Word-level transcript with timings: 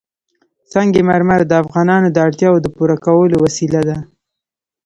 سنگ 0.71 0.93
مرمر 1.09 1.41
د 1.47 1.51
افغانانو 1.63 2.07
د 2.11 2.17
اړتیاوو 2.25 2.63
د 2.63 2.67
پوره 2.75 2.97
کولو 3.05 3.35
وسیله 3.45 3.81
ده. 3.89 3.97